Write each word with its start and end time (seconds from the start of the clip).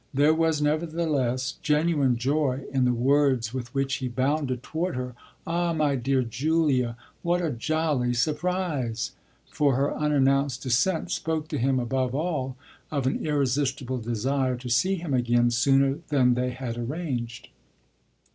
There 0.15 0.33
was 0.33 0.63
nevertheless 0.63 1.59
genuine 1.61 2.17
joy 2.17 2.63
in 2.73 2.85
the 2.85 2.91
words 2.91 3.53
with 3.53 3.71
which 3.75 3.97
he 3.97 4.07
bounded 4.07 4.63
toward 4.63 4.95
her 4.95 5.13
"Ah 5.45 5.73
my 5.73 5.95
dear 5.95 6.23
Julia, 6.23 6.97
what 7.21 7.39
a 7.39 7.51
jolly 7.51 8.15
surprise!" 8.15 9.11
for 9.51 9.75
her 9.75 9.95
unannounced 9.95 10.63
descent 10.63 11.11
spoke 11.11 11.47
to 11.49 11.59
him 11.59 11.79
above 11.79 12.15
all 12.15 12.57
of 12.89 13.05
an 13.05 13.23
irresistible 13.23 13.99
desire 13.99 14.55
to 14.55 14.69
see 14.69 14.95
him 14.95 15.13
again 15.13 15.51
sooner 15.51 15.99
than 16.07 16.33
they 16.33 16.49
had 16.49 16.79
arranged. 16.79 17.49